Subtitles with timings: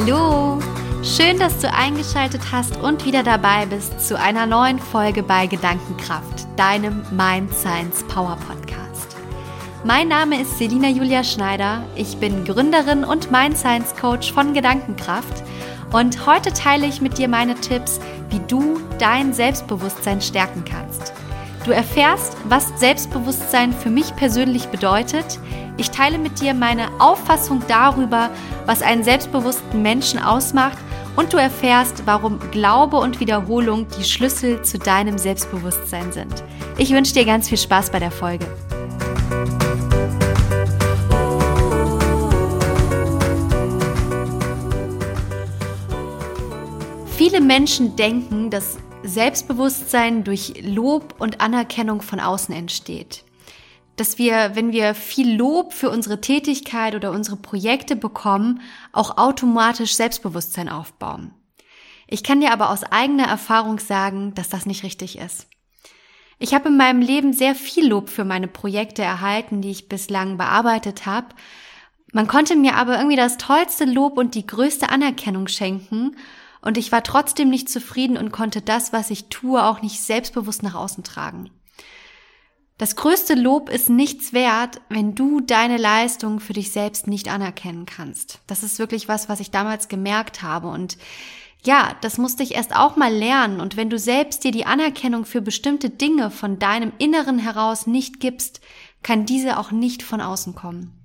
[0.00, 0.58] Hallo!
[1.02, 6.46] Schön, dass du eingeschaltet hast und wieder dabei bist zu einer neuen Folge bei Gedankenkraft,
[6.56, 9.16] deinem Mind Science Power Podcast.
[9.84, 11.82] Mein Name ist Selina Julia Schneider.
[11.96, 15.42] Ich bin Gründerin und Mind Science Coach von Gedankenkraft
[15.92, 21.12] und heute teile ich mit dir meine Tipps, wie du dein Selbstbewusstsein stärken kannst.
[21.64, 25.38] Du erfährst, was Selbstbewusstsein für mich persönlich bedeutet.
[25.80, 28.28] Ich teile mit dir meine Auffassung darüber,
[28.66, 30.76] was einen selbstbewussten Menschen ausmacht
[31.16, 36.44] und du erfährst, warum Glaube und Wiederholung die Schlüssel zu deinem Selbstbewusstsein sind.
[36.76, 38.46] Ich wünsche dir ganz viel Spaß bei der Folge.
[47.06, 53.24] Viele Menschen denken, dass Selbstbewusstsein durch Lob und Anerkennung von außen entsteht.
[54.00, 59.94] Dass wir, wenn wir viel Lob für unsere Tätigkeit oder unsere Projekte bekommen, auch automatisch
[59.94, 61.34] Selbstbewusstsein aufbauen.
[62.06, 65.48] Ich kann dir aber aus eigener Erfahrung sagen, dass das nicht richtig ist.
[66.38, 70.38] Ich habe in meinem Leben sehr viel Lob für meine Projekte erhalten, die ich bislang
[70.38, 71.34] bearbeitet habe.
[72.10, 76.16] Man konnte mir aber irgendwie das tollste Lob und die größte Anerkennung schenken
[76.62, 80.62] und ich war trotzdem nicht zufrieden und konnte das, was ich tue, auch nicht selbstbewusst
[80.62, 81.50] nach außen tragen.
[82.80, 87.84] Das größte Lob ist nichts wert, wenn du deine Leistung für dich selbst nicht anerkennen
[87.84, 88.40] kannst.
[88.46, 90.96] Das ist wirklich was, was ich damals gemerkt habe und
[91.62, 95.26] ja, das musste ich erst auch mal lernen und wenn du selbst dir die Anerkennung
[95.26, 98.62] für bestimmte Dinge von deinem Inneren heraus nicht gibst,
[99.02, 100.99] kann diese auch nicht von außen kommen.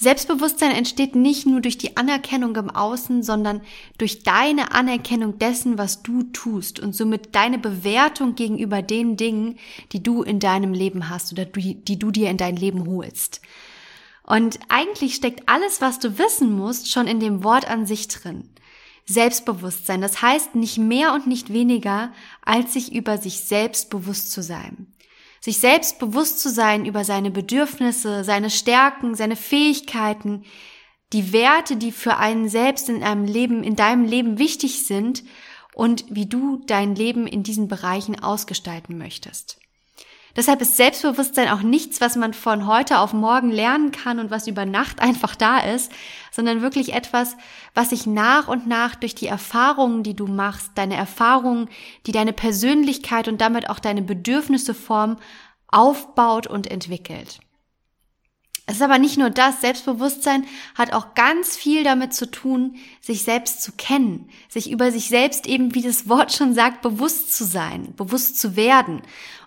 [0.00, 3.62] Selbstbewusstsein entsteht nicht nur durch die Anerkennung im Außen, sondern
[3.98, 9.58] durch deine Anerkennung dessen, was du tust und somit deine Bewertung gegenüber den Dingen,
[9.90, 13.40] die du in deinem Leben hast oder die, die du dir in dein Leben holst.
[14.22, 18.48] Und eigentlich steckt alles, was du wissen musst, schon in dem Wort an sich drin.
[19.04, 24.44] Selbstbewusstsein, das heißt nicht mehr und nicht weniger, als sich über sich selbst bewusst zu
[24.44, 24.86] sein
[25.40, 30.44] sich selbst bewusst zu sein über seine Bedürfnisse, seine Stärken, seine Fähigkeiten,
[31.12, 35.24] die Werte, die für einen selbst in einem Leben, in deinem Leben wichtig sind
[35.74, 39.58] und wie du dein Leben in diesen Bereichen ausgestalten möchtest.
[40.38, 44.46] Deshalb ist Selbstbewusstsein auch nichts, was man von heute auf morgen lernen kann und was
[44.46, 45.90] über Nacht einfach da ist,
[46.30, 47.36] sondern wirklich etwas,
[47.74, 51.68] was sich nach und nach durch die Erfahrungen, die du machst, deine Erfahrungen,
[52.06, 55.16] die deine Persönlichkeit und damit auch deine Bedürfnisse formen,
[55.66, 57.40] aufbaut und entwickelt.
[58.70, 60.44] Es ist aber nicht nur das, Selbstbewusstsein
[60.74, 65.46] hat auch ganz viel damit zu tun, sich selbst zu kennen, sich über sich selbst
[65.46, 69.00] eben, wie das Wort schon sagt, bewusst zu sein, bewusst zu werden.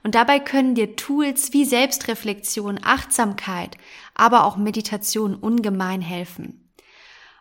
[0.03, 3.77] Und dabei können dir Tools wie Selbstreflexion, Achtsamkeit,
[4.15, 6.71] aber auch Meditation ungemein helfen.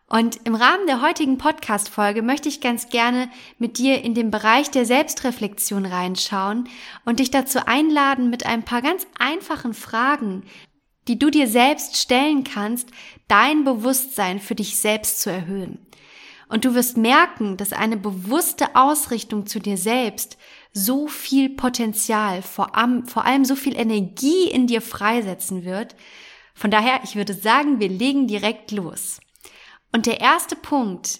[0.06, 4.70] Und im Rahmen der heutigen Podcast-Folge möchte ich ganz gerne mit dir in den Bereich
[4.70, 6.68] der Selbstreflexion reinschauen
[7.04, 10.42] und dich dazu einladen, mit ein paar ganz einfachen Fragen
[11.08, 12.88] die du dir selbst stellen kannst,
[13.28, 15.84] dein Bewusstsein für dich selbst zu erhöhen.
[16.48, 20.36] Und du wirst merken, dass eine bewusste Ausrichtung zu dir selbst
[20.72, 25.96] so viel Potenzial, vor allem, so viel Energie in dir freisetzen wird.
[26.54, 29.20] Von daher, ich würde sagen, wir legen direkt los.
[29.92, 31.18] Und der erste Punkt,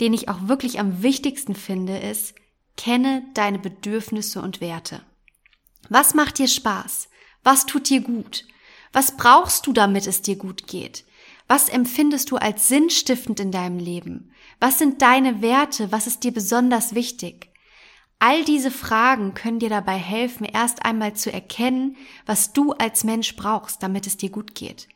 [0.00, 2.34] den ich auch wirklich am wichtigsten finde, ist,
[2.76, 5.02] kenne deine Bedürfnisse und Werte.
[5.88, 7.08] Was macht dir Spaß?
[7.44, 8.44] Was tut dir gut?
[8.92, 11.04] Was brauchst du, damit es dir gut geht?
[11.46, 14.32] Was empfindest du als sinnstiftend in deinem Leben?
[14.60, 15.92] Was sind deine Werte?
[15.92, 17.53] Was ist dir besonders wichtig?
[18.18, 23.36] All diese Fragen können dir dabei helfen, erst einmal zu erkennen, was du als Mensch
[23.36, 24.88] brauchst, damit es dir gut geht.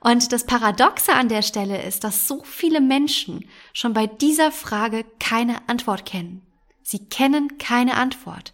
[0.00, 5.04] Und das Paradoxe an der Stelle ist, dass so viele Menschen schon bei dieser Frage
[5.20, 6.42] keine Antwort kennen.
[6.82, 8.52] Sie kennen keine Antwort.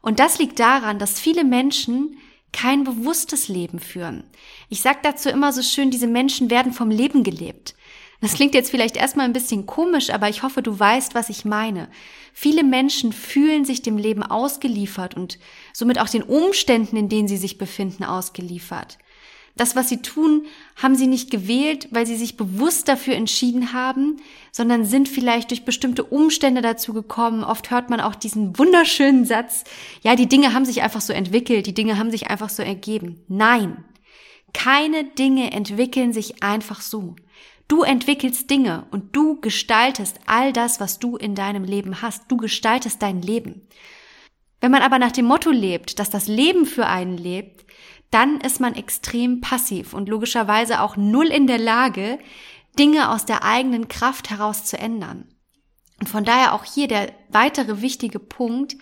[0.00, 2.18] Und das liegt daran, dass viele Menschen
[2.52, 4.24] kein bewusstes Leben führen.
[4.68, 7.74] Ich sage dazu immer so schön, diese Menschen werden vom Leben gelebt.
[8.20, 11.44] Das klingt jetzt vielleicht erstmal ein bisschen komisch, aber ich hoffe, du weißt, was ich
[11.44, 11.88] meine.
[12.32, 15.38] Viele Menschen fühlen sich dem Leben ausgeliefert und
[15.72, 18.98] somit auch den Umständen, in denen sie sich befinden, ausgeliefert.
[19.56, 20.44] Das, was sie tun,
[20.76, 24.18] haben sie nicht gewählt, weil sie sich bewusst dafür entschieden haben,
[24.52, 27.42] sondern sind vielleicht durch bestimmte Umstände dazu gekommen.
[27.42, 29.64] Oft hört man auch diesen wunderschönen Satz,
[30.02, 33.22] ja, die Dinge haben sich einfach so entwickelt, die Dinge haben sich einfach so ergeben.
[33.28, 33.82] Nein,
[34.52, 37.16] keine Dinge entwickeln sich einfach so.
[37.68, 42.24] Du entwickelst Dinge und du gestaltest all das, was du in deinem Leben hast.
[42.28, 43.66] Du gestaltest dein Leben.
[44.60, 47.66] Wenn man aber nach dem Motto lebt, dass das Leben für einen lebt,
[48.10, 52.18] dann ist man extrem passiv und logischerweise auch null in der Lage,
[52.78, 55.28] Dinge aus der eigenen Kraft heraus zu ändern.
[55.98, 58.76] Und von daher auch hier der weitere wichtige Punkt,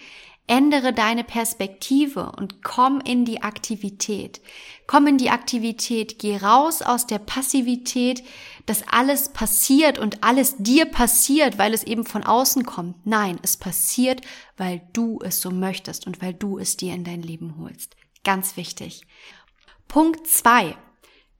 [0.47, 4.43] Ändere deine Perspektive und komm in die Aktivität.
[4.87, 8.23] Komm in die Aktivität, geh raus aus der Passivität,
[8.67, 13.07] dass alles passiert und alles dir passiert, weil es eben von außen kommt.
[13.07, 14.21] Nein, es passiert,
[14.59, 17.97] weil du es so möchtest und weil du es dir in dein Leben holst.
[18.23, 19.07] Ganz wichtig.
[19.89, 20.77] Punkt zwei: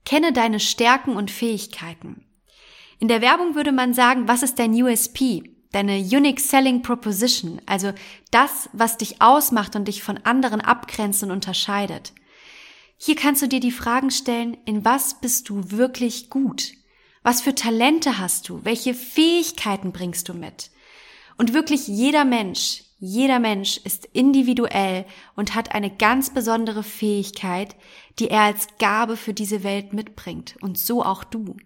[0.03, 2.25] Kenne deine Stärken und Fähigkeiten.
[2.99, 5.54] In der Werbung würde man sagen, was ist dein USP?
[5.71, 7.93] Deine Unique Selling Proposition, also
[8.31, 12.13] das, was dich ausmacht und dich von anderen abgrenzt und unterscheidet.
[12.97, 16.73] Hier kannst du dir die Fragen stellen, in was bist du wirklich gut?
[17.23, 18.63] Was für Talente hast du?
[18.63, 20.71] Welche Fähigkeiten bringst du mit?
[21.37, 27.75] Und wirklich jeder Mensch, jeder Mensch ist individuell und hat eine ganz besondere Fähigkeit,
[28.19, 30.55] die er als Gabe für diese Welt mitbringt.
[30.61, 31.57] Und so auch du.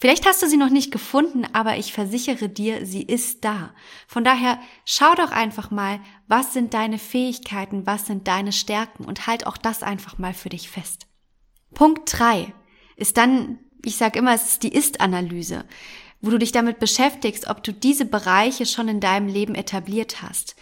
[0.00, 3.74] Vielleicht hast du sie noch nicht gefunden, aber ich versichere dir, sie ist da.
[4.08, 9.26] Von daher schau doch einfach mal, was sind deine Fähigkeiten, was sind deine Stärken und
[9.26, 11.06] halt auch das einfach mal für dich fest.
[11.74, 12.54] Punkt drei
[12.96, 15.66] ist dann, ich sage immer, es ist die Ist-Analyse,
[16.22, 20.56] wo du dich damit beschäftigst, ob du diese Bereiche schon in deinem Leben etabliert hast.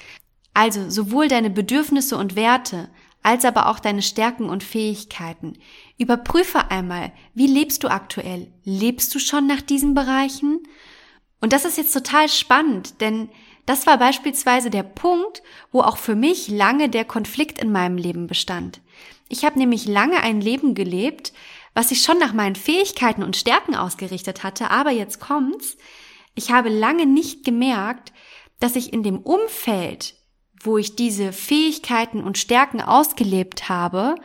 [0.52, 2.90] Also sowohl deine Bedürfnisse und Werte
[3.22, 5.58] als aber auch deine Stärken und Fähigkeiten.
[5.98, 8.52] Überprüfe einmal, wie lebst du aktuell?
[8.64, 10.60] Lebst du schon nach diesen Bereichen?
[11.40, 13.28] Und das ist jetzt total spannend, denn
[13.66, 15.42] das war beispielsweise der Punkt,
[15.72, 18.80] wo auch für mich lange der Konflikt in meinem Leben bestand.
[19.28, 21.32] Ich habe nämlich lange ein Leben gelebt,
[21.74, 25.76] was sich schon nach meinen Fähigkeiten und Stärken ausgerichtet hatte, aber jetzt kommt's.
[26.34, 28.12] Ich habe lange nicht gemerkt,
[28.58, 30.14] dass ich in dem Umfeld,
[30.62, 34.16] wo ich diese Fähigkeiten und Stärken ausgelebt habe,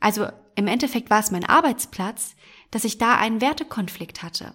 [0.00, 2.34] also im Endeffekt war es mein Arbeitsplatz,
[2.70, 4.54] dass ich da einen Wertekonflikt hatte.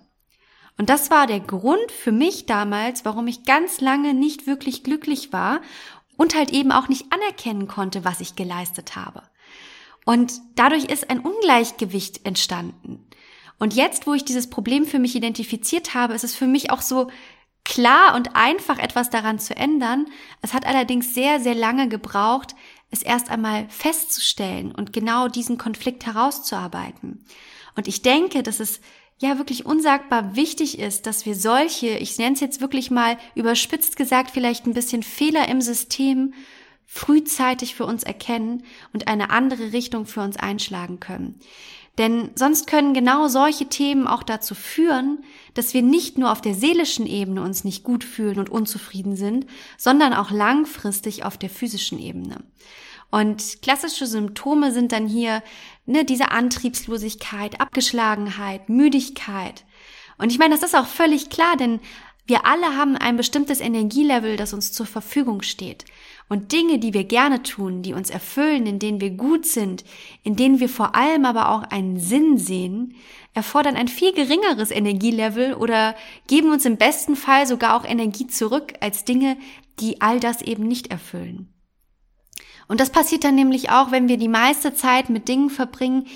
[0.77, 5.31] Und das war der Grund für mich damals, warum ich ganz lange nicht wirklich glücklich
[5.31, 5.61] war
[6.17, 9.23] und halt eben auch nicht anerkennen konnte, was ich geleistet habe.
[10.05, 13.07] Und dadurch ist ein Ungleichgewicht entstanden.
[13.59, 16.81] Und jetzt, wo ich dieses Problem für mich identifiziert habe, ist es für mich auch
[16.81, 17.09] so
[17.63, 20.07] klar und einfach etwas daran zu ändern.
[20.41, 22.55] Es hat allerdings sehr, sehr lange gebraucht,
[22.91, 27.25] es erst einmal festzustellen und genau diesen Konflikt herauszuarbeiten.
[27.75, 28.81] Und ich denke, dass es
[29.19, 33.95] ja wirklich unsagbar wichtig ist, dass wir solche, ich nenne es jetzt wirklich mal überspitzt
[33.95, 36.33] gesagt, vielleicht ein bisschen Fehler im System
[36.85, 41.39] frühzeitig für uns erkennen und eine andere Richtung für uns einschlagen können.
[41.97, 45.23] Denn sonst können genau solche Themen auch dazu führen,
[45.53, 49.45] dass wir nicht nur auf der seelischen Ebene uns nicht gut fühlen und unzufrieden sind,
[49.77, 52.37] sondern auch langfristig auf der physischen Ebene.
[53.11, 55.43] Und klassische Symptome sind dann hier
[55.85, 59.65] ne, diese Antriebslosigkeit, Abgeschlagenheit, Müdigkeit.
[60.17, 61.79] Und ich meine, das ist auch völlig klar, denn
[62.25, 65.85] wir alle haben ein bestimmtes Energielevel, das uns zur Verfügung steht.
[66.29, 69.83] Und Dinge, die wir gerne tun, die uns erfüllen, in denen wir gut sind,
[70.23, 72.95] in denen wir vor allem aber auch einen Sinn sehen,
[73.33, 75.95] erfordern ein viel geringeres Energielevel oder
[76.27, 79.37] geben uns im besten Fall sogar auch Energie zurück als Dinge,
[79.79, 81.49] die all das eben nicht erfüllen.
[82.67, 86.07] Und das passiert dann nämlich auch, wenn wir die meiste Zeit mit Dingen verbringen,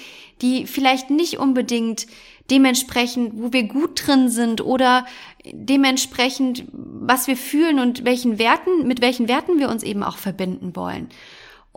[0.42, 2.08] die vielleicht nicht unbedingt
[2.50, 5.06] dementsprechend, wo wir gut drin sind oder
[5.52, 10.76] dementsprechend, was wir fühlen und welchen Werten, mit welchen Werten wir uns eben auch verbinden
[10.76, 11.10] wollen.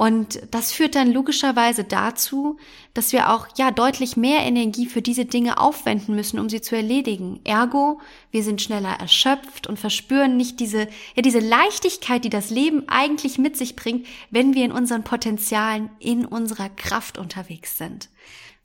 [0.00, 2.56] Und das führt dann logischerweise dazu,
[2.94, 6.74] dass wir auch ja deutlich mehr Energie für diese Dinge aufwenden müssen, um sie zu
[6.74, 7.40] erledigen.
[7.44, 8.00] Ergo,
[8.30, 13.36] wir sind schneller erschöpft und verspüren nicht diese ja diese Leichtigkeit, die das Leben eigentlich
[13.36, 18.08] mit sich bringt, wenn wir in unseren Potenzialen, in unserer Kraft unterwegs sind.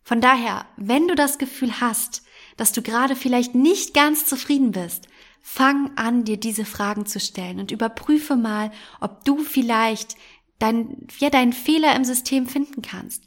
[0.06, 2.22] Von daher, wenn du das Gefühl hast,
[2.58, 5.08] dass du gerade vielleicht nicht ganz zufrieden bist,
[5.42, 8.72] fang an, dir diese Fragen zu stellen und überprüfe mal,
[9.02, 10.16] ob du vielleicht
[10.60, 13.24] dein, ja, deinen Fehler im System finden kannst.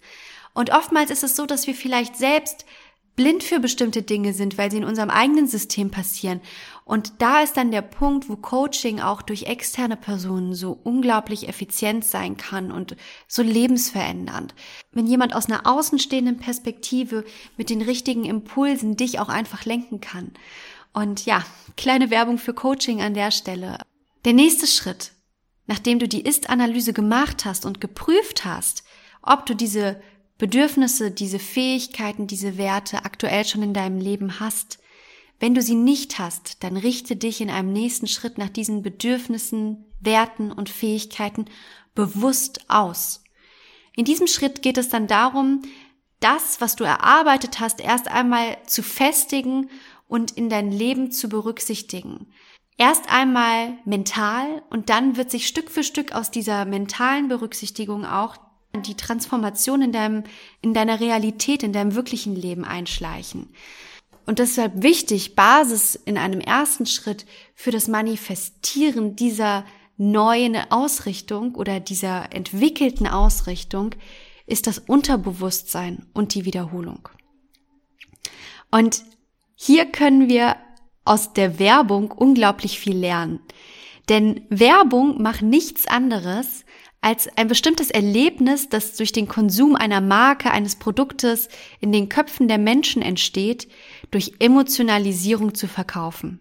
[0.54, 2.64] Und oftmals ist es so, dass wir vielleicht selbst
[3.16, 6.40] blind für bestimmte Dinge sind, weil sie in unserem eigenen System passieren.
[6.88, 12.02] Und da ist dann der Punkt, wo Coaching auch durch externe Personen so unglaublich effizient
[12.02, 14.54] sein kann und so lebensverändernd.
[14.92, 17.26] Wenn jemand aus einer außenstehenden Perspektive
[17.58, 20.32] mit den richtigen Impulsen dich auch einfach lenken kann.
[20.94, 21.44] Und ja,
[21.76, 23.76] kleine Werbung für Coaching an der Stelle.
[24.24, 25.12] Der nächste Schritt,
[25.66, 28.82] nachdem du die Ist-Analyse gemacht hast und geprüft hast,
[29.20, 30.00] ob du diese
[30.38, 34.78] Bedürfnisse, diese Fähigkeiten, diese Werte aktuell schon in deinem Leben hast.
[35.40, 39.84] Wenn du sie nicht hast, dann richte dich in einem nächsten Schritt nach diesen Bedürfnissen,
[40.00, 41.46] Werten und Fähigkeiten
[41.94, 43.22] bewusst aus.
[43.96, 45.62] In diesem Schritt geht es dann darum,
[46.20, 49.70] das, was du erarbeitet hast, erst einmal zu festigen
[50.08, 52.26] und in dein Leben zu berücksichtigen.
[52.76, 58.36] Erst einmal mental und dann wird sich Stück für Stück aus dieser mentalen Berücksichtigung auch
[58.74, 60.24] die Transformation in deinem,
[60.62, 63.48] in deiner Realität, in deinem wirklichen Leben einschleichen.
[64.28, 69.64] Und deshalb wichtig, Basis in einem ersten Schritt für das Manifestieren dieser
[69.96, 73.94] neuen Ausrichtung oder dieser entwickelten Ausrichtung
[74.46, 77.08] ist das Unterbewusstsein und die Wiederholung.
[78.70, 79.02] Und
[79.54, 80.56] hier können wir
[81.06, 83.40] aus der Werbung unglaublich viel lernen.
[84.10, 86.66] Denn Werbung macht nichts anderes,
[87.00, 91.48] als ein bestimmtes Erlebnis, das durch den Konsum einer Marke, eines Produktes
[91.80, 93.68] in den Köpfen der Menschen entsteht,
[94.10, 96.40] durch Emotionalisierung zu verkaufen.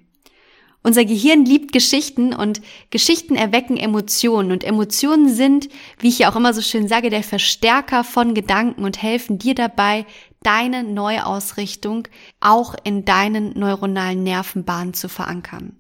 [0.84, 2.62] Unser Gehirn liebt Geschichten und
[2.92, 5.68] Geschichten erwecken Emotionen und Emotionen sind,
[6.00, 9.54] wie ich ja auch immer so schön sage, der Verstärker von Gedanken und helfen dir
[9.54, 10.06] dabei,
[10.44, 12.08] deine Neuausrichtung
[12.40, 15.76] auch in deinen neuronalen Nervenbahnen zu verankern.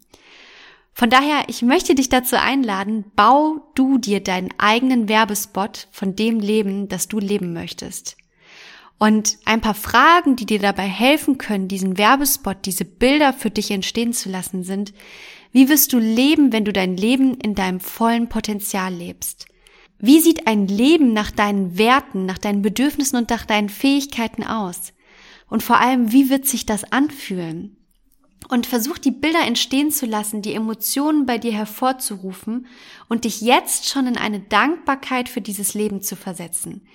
[0.93, 6.39] Von daher, ich möchte dich dazu einladen, bau du dir deinen eigenen Werbespot von dem
[6.39, 8.17] Leben, das du leben möchtest.
[8.99, 13.69] Und ein paar Fragen, die dir dabei helfen können, diesen Werbespot, diese Bilder für dich
[13.69, 14.93] entstehen zu lassen, sind,
[15.51, 19.45] wie wirst du leben, wenn du dein Leben in deinem vollen Potenzial lebst?
[19.99, 24.93] Wie sieht ein Leben nach deinen Werten, nach deinen Bedürfnissen und nach deinen Fähigkeiten aus?
[25.49, 27.77] Und vor allem, wie wird sich das anfühlen?
[28.49, 32.67] und versuch die Bilder entstehen zu lassen, die Emotionen bei dir hervorzurufen
[33.09, 36.87] und dich jetzt schon in eine Dankbarkeit für dieses Leben zu versetzen.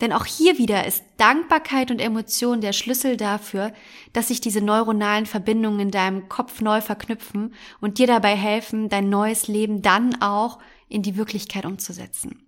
[0.00, 3.72] Denn auch hier wieder ist Dankbarkeit und Emotion der Schlüssel dafür,
[4.12, 9.08] dass sich diese neuronalen Verbindungen in deinem Kopf neu verknüpfen und dir dabei helfen, dein
[9.08, 10.58] neues Leben dann auch
[10.88, 12.40] in die Wirklichkeit umzusetzen.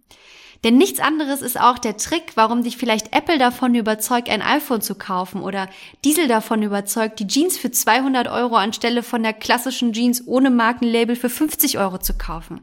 [0.65, 4.81] Denn nichts anderes ist auch der Trick, warum dich vielleicht Apple davon überzeugt, ein iPhone
[4.81, 5.69] zu kaufen oder
[6.05, 11.15] Diesel davon überzeugt, die Jeans für 200 Euro anstelle von der klassischen Jeans ohne Markenlabel
[11.15, 12.63] für 50 Euro zu kaufen.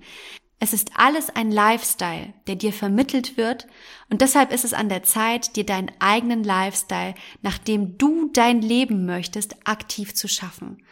[0.60, 3.68] Es ist alles ein Lifestyle, der dir vermittelt wird
[4.10, 9.06] und deshalb ist es an der Zeit, dir deinen eigenen Lifestyle, nachdem du dein Leben
[9.06, 10.86] möchtest, aktiv zu schaffen.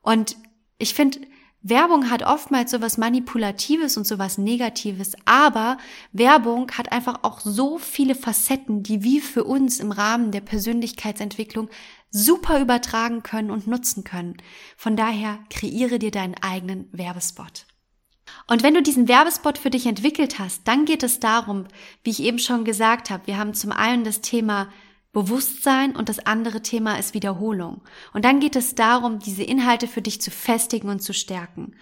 [0.00, 0.36] Und
[0.78, 1.20] ich finde,
[1.66, 5.78] Werbung hat oftmals sowas Manipulatives und sowas Negatives, aber
[6.12, 11.70] Werbung hat einfach auch so viele Facetten, die wir für uns im Rahmen der Persönlichkeitsentwicklung
[12.10, 14.36] super übertragen können und nutzen können.
[14.76, 17.66] Von daher kreiere dir deinen eigenen Werbespot.
[18.46, 21.66] Und wenn du diesen Werbespot für dich entwickelt hast, dann geht es darum,
[22.02, 24.68] wie ich eben schon gesagt habe, wir haben zum einen das Thema
[25.12, 27.82] Bewusstsein und das andere Thema ist Wiederholung.
[28.12, 31.76] Und dann geht es darum, diese Inhalte für dich zu festigen und zu stärken.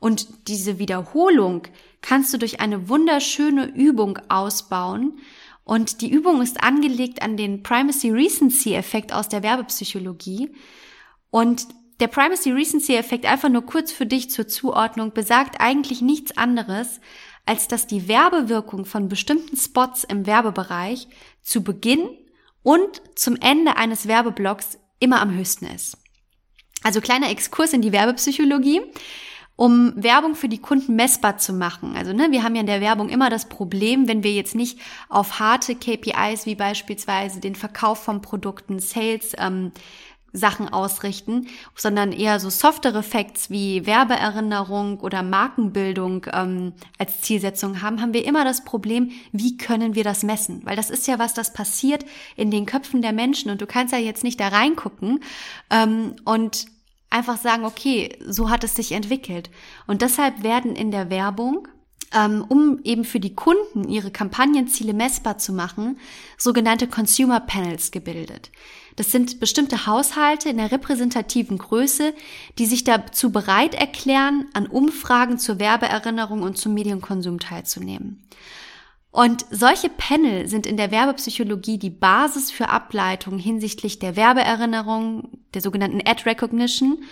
[0.00, 1.62] Und diese Wiederholung
[2.00, 5.20] kannst du durch eine wunderschöne Übung ausbauen.
[5.62, 10.50] Und die Übung ist angelegt an den Primacy Recency Effekt aus der Werbepsychologie.
[11.30, 11.68] Und
[12.00, 17.00] der Primacy Recency Effekt, einfach nur kurz für dich zur Zuordnung, besagt eigentlich nichts anderes,
[17.46, 21.08] als dass die Werbewirkung von bestimmten Spots im Werbebereich
[21.42, 22.08] zu Beginn
[22.62, 25.96] und zum Ende eines Werbeblocks immer am höchsten ist.
[26.82, 28.82] Also kleiner Exkurs in die Werbepsychologie,
[29.56, 31.94] um Werbung für die Kunden messbar zu machen.
[31.96, 34.80] Also ne, wir haben ja in der Werbung immer das Problem, wenn wir jetzt nicht
[35.08, 39.72] auf harte KPIs wie beispielsweise den Verkauf von Produkten, Sales ähm,
[40.32, 41.46] Sachen ausrichten,
[41.76, 48.24] sondern eher so softere Facts wie Werbeerinnerung oder Markenbildung ähm, als Zielsetzung haben, haben wir
[48.24, 50.62] immer das Problem, wie können wir das messen?
[50.64, 52.04] Weil das ist ja was, das passiert
[52.36, 55.20] in den Köpfen der Menschen und du kannst ja jetzt nicht da reingucken
[55.70, 56.66] ähm, und
[57.10, 59.50] einfach sagen, okay, so hat es sich entwickelt.
[59.86, 61.68] Und deshalb werden in der Werbung
[62.14, 65.98] ähm, um eben für die Kunden ihre Kampagnenziele messbar zu machen,
[66.36, 68.50] sogenannte Consumer Panels gebildet.
[68.96, 72.14] Das sind bestimmte Haushalte in der repräsentativen Größe,
[72.58, 78.22] die sich dazu bereit erklären, an Umfragen zur Werbeerinnerung und zum Medienkonsum teilzunehmen.
[79.12, 85.60] Und solche Panel sind in der Werbepsychologie die Basis für Ableitungen hinsichtlich der Werbeerinnerung, der
[85.60, 87.04] sogenannten Ad Recognition.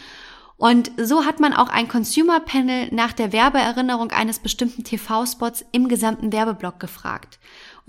[0.57, 5.89] Und so hat man auch ein Consumer Panel nach der Werbeerinnerung eines bestimmten TV-Spots im
[5.89, 7.39] gesamten Werbeblock gefragt.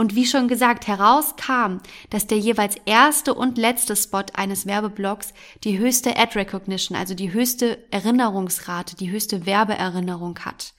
[0.01, 1.77] Und wie schon gesagt, herauskam,
[2.09, 5.31] dass der jeweils erste und letzte Spot eines Werbeblocks
[5.63, 10.73] die höchste Ad Recognition, also die höchste Erinnerungsrate, die höchste Werbeerinnerung hat.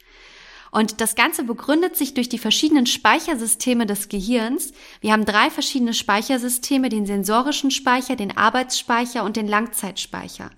[0.73, 4.73] Und das Ganze begründet sich durch die verschiedenen Speichersysteme des Gehirns.
[5.01, 10.51] Wir haben drei verschiedene Speichersysteme, den sensorischen Speicher, den Arbeitsspeicher und den Langzeitspeicher.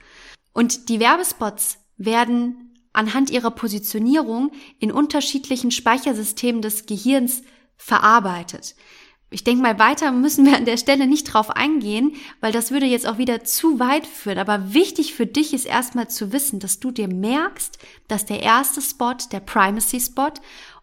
[0.55, 7.43] Und die Werbespots werden anhand ihrer Positionierung in unterschiedlichen Speichersystemen des Gehirns
[7.77, 8.75] verarbeitet.
[9.31, 12.87] Ich denke mal, weiter müssen wir an der Stelle nicht drauf eingehen, weil das würde
[12.87, 14.39] jetzt auch wieder zu weit führen.
[14.39, 18.81] Aber wichtig für dich ist erstmal zu wissen, dass du dir merkst, dass der erste
[18.81, 20.33] Spot, der Primacy Spot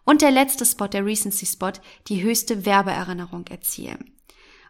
[0.04, 1.72] und der letzte Spot, der Recency Spot,
[2.08, 4.12] die höchste Werbeerinnerung erzielen.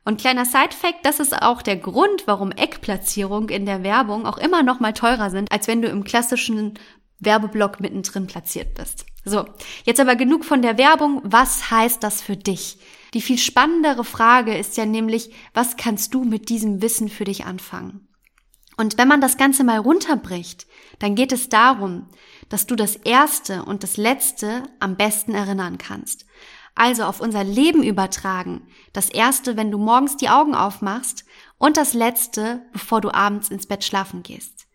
[0.04, 4.62] Und kleiner Side-Fact, das ist auch der Grund, warum Eckplatzierungen in der Werbung auch immer
[4.62, 6.78] noch mal teurer sind, als wenn du im klassischen
[7.20, 9.06] Werbeblock mittendrin platziert bist.
[9.24, 9.44] So,
[9.84, 11.20] jetzt aber genug von der Werbung.
[11.24, 12.78] Was heißt das für dich?
[13.14, 17.44] Die viel spannendere Frage ist ja nämlich, was kannst du mit diesem Wissen für dich
[17.44, 18.08] anfangen?
[18.76, 20.66] Und wenn man das Ganze mal runterbricht,
[20.98, 22.08] dann geht es darum,
[22.48, 26.24] dass du das Erste und das Letzte am besten erinnern kannst.
[26.74, 28.66] Also auf unser Leben übertragen.
[28.94, 31.24] Das Erste, wenn du morgens die Augen aufmachst
[31.58, 34.66] und das Letzte, bevor du abends ins Bett schlafen gehst.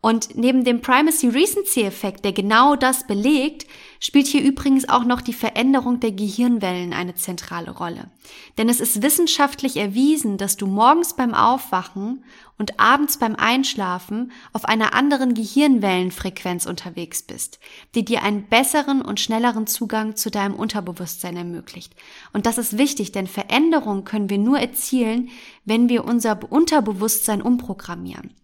[0.00, 3.66] Und neben dem Primacy Recency Effekt, der genau das belegt,
[4.04, 8.10] spielt hier übrigens auch noch die Veränderung der Gehirnwellen eine zentrale Rolle.
[8.58, 12.22] Denn es ist wissenschaftlich erwiesen, dass du morgens beim Aufwachen
[12.58, 17.58] und abends beim Einschlafen auf einer anderen Gehirnwellenfrequenz unterwegs bist,
[17.94, 21.94] die dir einen besseren und schnelleren Zugang zu deinem Unterbewusstsein ermöglicht.
[22.34, 25.30] Und das ist wichtig, denn Veränderungen können wir nur erzielen,
[25.64, 28.34] wenn wir unser Unterbewusstsein umprogrammieren.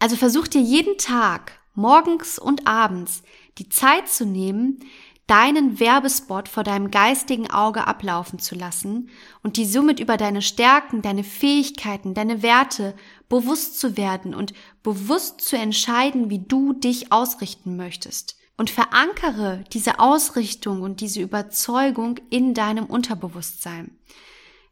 [0.00, 3.22] Also versuch dir jeden Tag, morgens und abends,
[3.58, 4.80] die Zeit zu nehmen,
[5.26, 9.10] deinen Werbespot vor deinem geistigen Auge ablaufen zu lassen
[9.42, 12.94] und die somit über deine Stärken, deine Fähigkeiten, deine Werte
[13.28, 14.52] bewusst zu werden und
[14.84, 18.36] bewusst zu entscheiden, wie du dich ausrichten möchtest.
[18.56, 23.98] Und verankere diese Ausrichtung und diese Überzeugung in deinem Unterbewusstsein.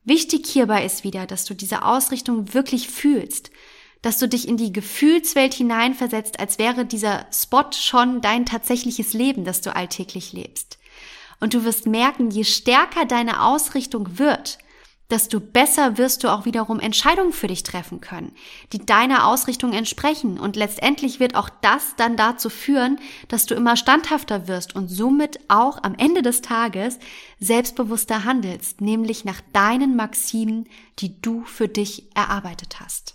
[0.05, 3.51] Wichtig hierbei ist wieder, dass du diese Ausrichtung wirklich fühlst,
[4.05, 9.47] dass du dich in die Gefühlswelt hineinversetzt, als wäre dieser Spot schon dein tatsächliches Leben,
[9.47, 10.79] das du alltäglich lebst.
[11.41, 14.59] Und du wirst merken, je stärker deine Ausrichtung wird,
[15.09, 18.33] desto besser wirst du auch wiederum Entscheidungen für dich treffen können,
[18.75, 20.39] die deiner Ausrichtung entsprechen.
[20.39, 25.41] Und letztendlich wird auch das dann dazu führen, dass du immer standhafter wirst und somit
[25.49, 26.99] auch am Ende des Tages
[27.41, 33.15] selbstbewusster handelst, nämlich nach deinen Maximen, die du für dich erarbeitet hast.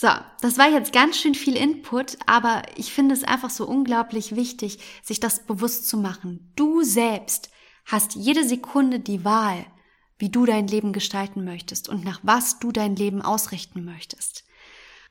[0.00, 0.08] So,
[0.40, 4.78] das war jetzt ganz schön viel Input, aber ich finde es einfach so unglaublich wichtig,
[5.02, 6.54] sich das bewusst zu machen.
[6.56, 7.50] Du selbst
[7.84, 9.66] hast jede Sekunde die Wahl,
[10.16, 14.44] wie du dein Leben gestalten möchtest und nach was du dein Leben ausrichten möchtest.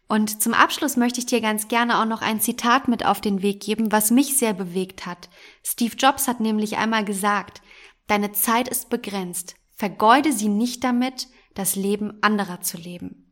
[0.07, 3.43] Und zum Abschluss möchte ich dir ganz gerne auch noch ein Zitat mit auf den
[3.43, 5.29] Weg geben, was mich sehr bewegt hat.
[5.63, 7.61] Steve Jobs hat nämlich einmal gesagt,
[8.07, 13.28] deine Zeit ist begrenzt, vergeude sie nicht damit, das Leben anderer zu leben.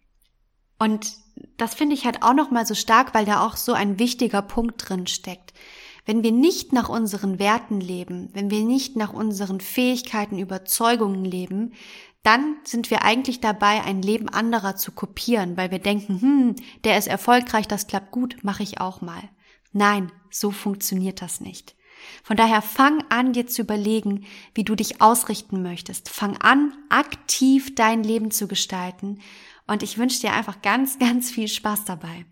[0.80, 1.14] Und
[1.58, 4.42] das finde ich halt auch noch mal so stark, weil da auch so ein wichtiger
[4.42, 5.54] Punkt drin steckt.
[6.06, 11.74] Wenn wir nicht nach unseren Werten leben, wenn wir nicht nach unseren Fähigkeiten, Überzeugungen leben,
[12.24, 16.98] dann sind wir eigentlich dabei, ein Leben anderer zu kopieren, weil wir denken, hm, der
[16.98, 19.22] ist erfolgreich, das klappt gut, mache ich auch mal.
[19.74, 21.76] Nein, so funktioniert das nicht.
[22.24, 26.10] Von daher fang an, dir zu überlegen, wie du dich ausrichten möchtest.
[26.10, 29.20] Fang an, aktiv dein Leben zu gestalten
[29.68, 32.26] und ich wünsche dir einfach ganz, ganz viel Spaß dabei.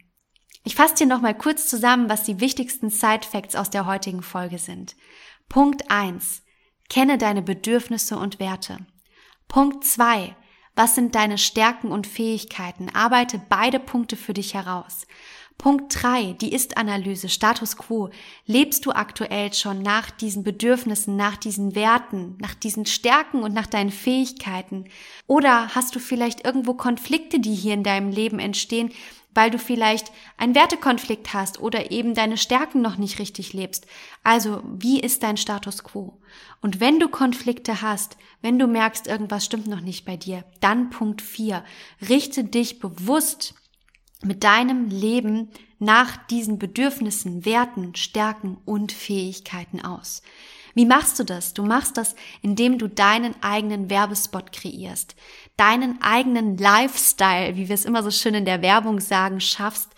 [0.63, 4.57] Ich fasse dir nochmal kurz zusammen, was die wichtigsten Side Facts aus der heutigen Folge
[4.57, 4.95] sind.
[5.47, 6.41] Punkt eins:
[6.89, 8.79] Kenne deine Bedürfnisse und Werte.
[9.47, 10.35] Punkt zwei:
[10.75, 12.89] Was sind deine Stärken und Fähigkeiten?
[12.89, 15.05] Arbeite beide Punkte für dich heraus.
[15.57, 18.09] Punkt drei: die Ist-Analyse, Status quo.
[18.45, 23.67] Lebst du aktuell schon nach diesen Bedürfnissen, nach diesen Werten, nach diesen Stärken und nach
[23.67, 24.85] deinen Fähigkeiten?
[25.27, 28.91] Oder hast du vielleicht irgendwo Konflikte, die hier in deinem Leben entstehen,
[29.35, 33.85] weil du vielleicht einen Wertekonflikt hast oder eben deine Stärken noch nicht richtig lebst.
[34.23, 36.17] Also, wie ist dein Status quo?
[36.61, 40.89] Und wenn du Konflikte hast, wenn du merkst, irgendwas stimmt noch nicht bei dir, dann
[40.89, 41.63] Punkt vier:
[42.07, 43.53] Richte dich bewusst
[44.23, 45.49] mit deinem Leben
[45.79, 50.21] nach diesen Bedürfnissen, Werten, Stärken und Fähigkeiten aus.
[50.73, 51.53] Wie machst du das?
[51.53, 55.15] Du machst das, indem du deinen eigenen Werbespot kreierst,
[55.55, 59.89] deinen eigenen Lifestyle, wie wir es immer so schön in der Werbung sagen, schaffst,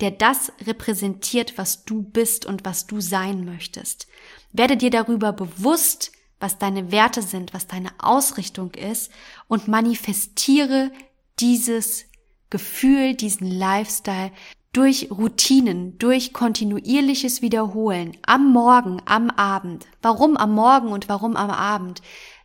[0.00, 4.08] der das repräsentiert, was du bist und was du sein möchtest.
[4.52, 9.10] Werde dir darüber bewusst, was deine Werte sind, was deine Ausrichtung ist
[9.48, 10.92] und manifestiere
[11.40, 12.04] dieses
[12.50, 14.30] Gefühl, diesen Lifestyle
[14.72, 19.86] durch Routinen, durch kontinuierliches Wiederholen am Morgen, am Abend.
[20.02, 22.02] Warum am Morgen und warum am Abend?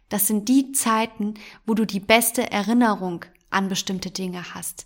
[0.07, 1.33] Das sind die Zeiten,
[1.65, 4.85] wo du die beste Erinnerung an bestimmte Dinge hast.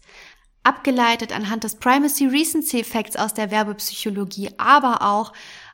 [0.63, 5.32] Abgeleitet anhand des Primacy Recency Effects aus der Werbepsychologie, aber auch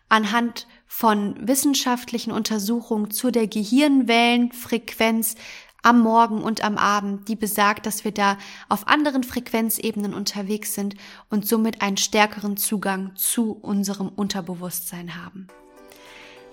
[0.10, 5.36] anhand von wissenschaftlichen Untersuchungen zu der Gehirnwellenfrequenz
[5.82, 8.38] am Morgen und am Abend, die besagt, dass wir da
[8.70, 10.96] auf anderen Frequenzebenen unterwegs sind
[11.30, 15.48] und somit einen stärkeren Zugang zu unserem Unterbewusstsein haben.